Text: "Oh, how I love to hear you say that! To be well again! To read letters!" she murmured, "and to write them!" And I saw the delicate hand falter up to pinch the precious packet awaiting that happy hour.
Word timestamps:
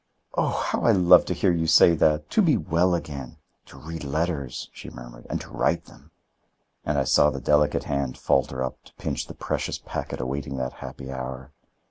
"Oh, 0.33 0.49
how 0.49 0.81
I 0.81 0.93
love 0.93 1.25
to 1.25 1.33
hear 1.35 1.51
you 1.51 1.67
say 1.67 1.93
that! 1.93 2.27
To 2.31 2.41
be 2.41 2.57
well 2.57 2.95
again! 2.95 3.37
To 3.67 3.77
read 3.77 4.03
letters!" 4.03 4.67
she 4.73 4.89
murmured, 4.89 5.27
"and 5.29 5.39
to 5.41 5.49
write 5.51 5.85
them!" 5.85 6.09
And 6.83 6.97
I 6.97 7.03
saw 7.03 7.29
the 7.29 7.39
delicate 7.39 7.83
hand 7.83 8.17
falter 8.17 8.63
up 8.63 8.83
to 8.85 8.95
pinch 8.95 9.27
the 9.27 9.35
precious 9.35 9.77
packet 9.77 10.19
awaiting 10.19 10.57
that 10.57 10.73
happy 10.81 11.11
hour. 11.11 11.51